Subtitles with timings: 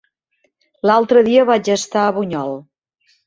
[0.89, 2.57] L'altre dia vaig estar a Bunyol.